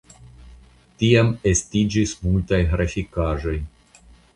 Tiam 1.03 1.29
estiĝis 1.53 2.17
multaj 2.25 2.63
grafikaĵoj. 2.77 3.61